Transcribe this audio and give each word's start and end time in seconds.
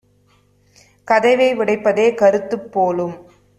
கதவை 1.07 1.49
உடைப்பதே 1.55 2.07
கருத்துப் 2.15 2.71
போலும்!" 2.71 3.15